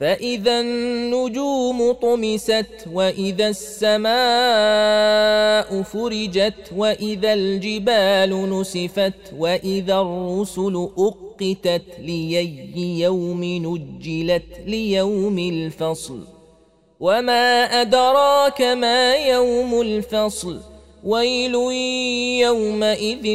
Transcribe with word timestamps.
فإذا 0.00 0.60
النجوم 0.60 1.92
طمست 1.92 2.66
وإذا 2.92 3.48
السماء 3.48 4.10
فرجت 5.82 6.72
وإذا 6.76 7.32
الجبال 7.32 8.50
نسفت 8.50 9.12
وإذا 9.38 10.00
الرسل 10.00 10.88
أقتت 10.98 11.82
ليي 11.98 13.00
يوم 13.00 13.44
نجلت 13.44 14.44
ليوم 14.66 15.38
الفصل 15.38 16.20
وما 17.00 17.64
أدراك 17.80 18.62
ما 18.62 19.14
يوم 19.14 19.80
الفصل 19.80 20.60
ويل 21.04 21.54
يومئذ 22.40 23.26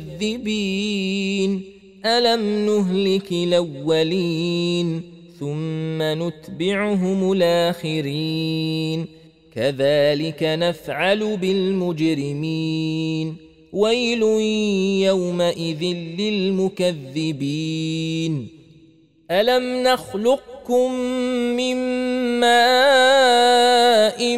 للمكذبين 0.00 1.62
ألم 2.06 2.66
نهلك 2.66 3.32
الأولين 3.32 5.13
ثم 5.40 6.02
نتبعهم 6.02 7.32
الاخرين 7.32 9.06
كذلك 9.54 10.42
نفعل 10.42 11.36
بالمجرمين 11.36 13.36
ويل 13.72 14.22
يومئذ 15.02 15.84
للمكذبين 16.18 17.44
الم 19.30 19.82
نخلقكم 19.82 20.92
من 21.56 21.76
ماء 24.04 24.36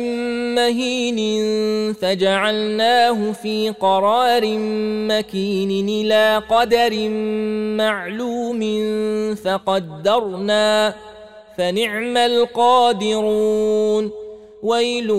مهين 0.55 1.19
فجعلناه 1.93 3.33
في 3.33 3.75
قرار 3.81 4.59
مكين 5.09 5.89
إلى 5.89 6.43
قدر 6.51 7.09
معلوم 7.79 8.61
فقدرنا 9.35 10.95
فنعم 11.59 12.17
القادرون. 12.17 14.11
ويل 14.63 15.11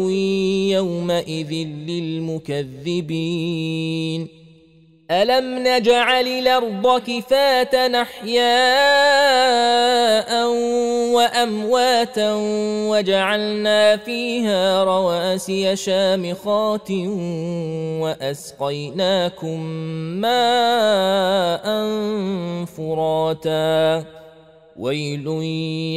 يومئذ 0.71 1.51
للمكذبين. 1.87 4.27
ألم 5.11 5.67
نجعل 5.67 6.27
الأرض 6.27 7.01
كفاه 7.07 8.01
أحياء 8.01 8.47
وأمواتا 11.27 12.33
وجعلنا 12.89 13.97
فيها 13.97 14.83
رواسي 14.83 15.75
شامخات 15.75 16.91
وأسقيناكم 18.01 19.61
ماء 20.21 21.65
فراتا. 22.65 24.05
ويل 24.77 25.27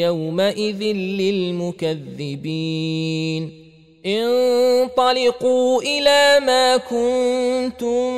يومئذ 0.00 0.82
للمكذبين. 1.20 3.59
انطلقوا 4.06 5.82
إلى 5.82 6.46
ما 6.46 6.76
كنتم 6.76 8.10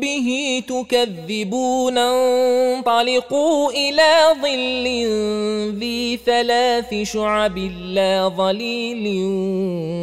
به 0.00 0.62
تكذبون. 0.68 1.98
انطلقوا 1.98 3.70
إلى 3.70 4.16
ظل 4.42 4.86
ذي 5.78 6.16
ثلاث 6.26 6.94
شعب 7.02 7.58
لا 7.94 8.28
ظليل 8.28 9.24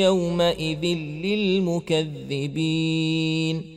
يومئذ 0.04 0.86
للمكذبين. 1.24 3.77